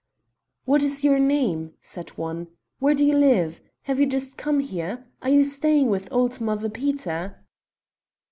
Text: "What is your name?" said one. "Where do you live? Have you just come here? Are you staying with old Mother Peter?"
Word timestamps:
"What 0.65 0.81
is 0.81 1.03
your 1.03 1.19
name?" 1.19 1.75
said 1.79 2.09
one. 2.17 2.47
"Where 2.79 2.95
do 2.95 3.05
you 3.05 3.15
live? 3.15 3.61
Have 3.83 3.99
you 3.99 4.07
just 4.07 4.35
come 4.35 4.59
here? 4.59 5.05
Are 5.21 5.29
you 5.29 5.43
staying 5.43 5.91
with 5.91 6.11
old 6.11 6.41
Mother 6.41 6.69
Peter?" 6.71 7.45